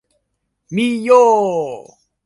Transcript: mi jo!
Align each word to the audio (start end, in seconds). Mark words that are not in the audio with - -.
mi 0.73 0.87
jo! 1.05 1.21